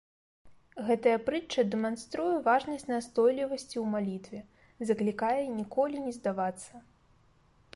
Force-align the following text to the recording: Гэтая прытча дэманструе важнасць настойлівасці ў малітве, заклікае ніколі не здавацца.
Гэтая 0.85 1.17
прытча 1.27 1.61
дэманструе 1.73 2.37
важнасць 2.47 2.87
настойлівасці 2.93 3.77
ў 3.81 3.83
малітве, 3.93 4.39
заклікае 4.91 5.37
ніколі 5.59 5.97
не 6.07 6.13
здавацца. 6.17 6.73